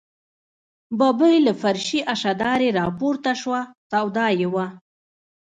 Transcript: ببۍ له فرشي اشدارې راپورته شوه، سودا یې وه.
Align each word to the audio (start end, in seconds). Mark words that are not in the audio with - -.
ببۍ 0.97 1.37
له 1.45 1.53
فرشي 1.61 1.99
اشدارې 2.13 2.69
راپورته 2.79 3.31
شوه، 3.41 3.61
سودا 3.89 4.27
یې 4.39 4.47
وه. 4.53 4.67